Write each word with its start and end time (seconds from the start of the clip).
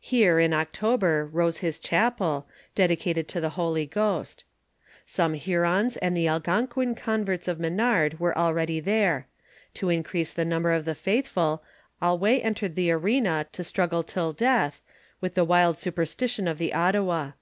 Here, 0.00 0.38
in 0.40 0.54
October, 0.54 1.28
rose 1.30 1.58
his 1.58 1.78
chapel, 1.78 2.46
dedi 2.74 2.96
cated 2.96 3.26
to 3.26 3.38
the 3.38 3.50
Holy 3.50 3.84
Ghost 3.84 4.44
Some 5.04 5.34
Hurone 5.34 5.90
and 6.00 6.16
the 6.16 6.26
Algonquin 6.26 6.94
converts 6.94 7.46
of 7.46 7.60
Menard 7.60 8.18
were 8.18 8.34
already 8.38 8.80
there; 8.80 9.26
to 9.74 9.90
increase 9.90 10.32
the 10.32 10.46
number 10.46 10.72
of 10.72 10.86
the 10.86 10.94
faithful, 10.94 11.62
Allouez 12.00 12.40
entered 12.42 12.76
the 12.76 12.90
arena 12.90 13.44
to 13.52 13.62
struggle 13.62 14.02
till 14.02 14.32
death, 14.32 14.80
with 15.20 15.34
the 15.34 15.44
wild 15.44 15.78
superstition 15.78 16.48
of 16.48 16.56
the 16.56 16.72
Ottawa. 16.72 17.32